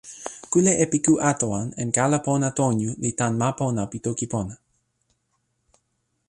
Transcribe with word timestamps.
kule 0.51 0.71
epiku 0.85 1.13
Atawan 1.31 1.67
en 1.83 1.89
kala 1.97 2.17
pona 2.27 2.49
Tonyu 2.57 2.91
li 3.03 3.11
tan 3.19 3.33
ma 3.41 3.49
pona 3.59 3.83
pi 3.91 3.97
toki 4.05 4.27
pona. 4.33 4.55